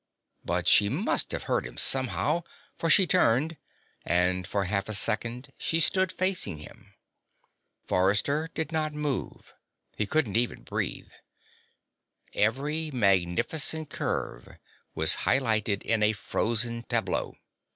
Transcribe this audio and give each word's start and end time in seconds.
But 0.43 0.67
she 0.67 0.89
must 0.89 1.31
have 1.31 1.43
heard 1.43 1.63
him 1.63 1.77
somehow, 1.77 2.41
for 2.75 2.89
she 2.89 3.05
turned, 3.05 3.57
and 4.03 4.47
for 4.47 4.63
half 4.63 4.89
a 4.89 4.93
second 4.93 5.53
she 5.59 5.79
stood 5.79 6.11
facing 6.11 6.57
him. 6.57 6.95
Forrester 7.85 8.49
did 8.55 8.71
not 8.71 8.93
move. 8.95 9.53
He 9.95 10.07
couldn't 10.07 10.37
even 10.37 10.63
breathe. 10.63 11.11
Every 12.33 12.89
magnificent 12.89 13.91
curve 13.91 14.57
was 14.95 15.17
highlighted 15.17 15.83
in 15.83 16.01
a 16.01 16.13
frozen 16.13 16.81
tableau. 16.89 17.35